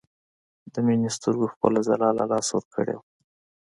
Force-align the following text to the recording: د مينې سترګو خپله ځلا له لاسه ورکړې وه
د 0.73 0.75
مينې 0.85 1.09
سترګو 1.17 1.51
خپله 1.53 1.79
ځلا 1.87 2.09
له 2.19 2.25
لاسه 2.31 2.51
ورکړې 2.57 2.93
وه 2.97 3.03